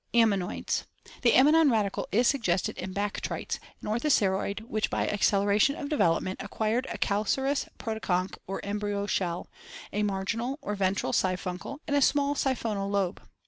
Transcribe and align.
Ammonoids.— 0.15 0.85
The 1.21 1.33
ammonoid 1.33 1.67
radicle 1.69 2.07
is 2.11 2.27
suggested 2.27 2.75
in 2.79 2.91
Bactrites, 2.91 3.59
an 3.83 3.87
orthoceroid 3.87 4.61
which 4.61 4.89
by 4.89 5.07
acceleration 5.07 5.75
of 5.75 5.89
development 5.89 6.41
acquired 6.41 6.87
a 6.89 6.97
calcareous 6.97 7.67
protoconch 7.77 8.35
or 8.47 8.59
embryo 8.65 9.05
shell, 9.05 9.47
a 9.93 10.01
marginal 10.01 10.57
or 10.59 10.73
ventral 10.73 11.13
siphuncle, 11.13 11.81
and 11.87 11.95
a 11.95 12.01
small 12.01 12.33
siphonal 12.33 12.89
lobe. 12.89 13.21